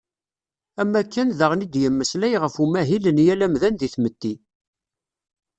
[0.81, 4.33] Am wakken, daɣen i d-yemmeslay ɣef umahil n yal amdan deg tmetti.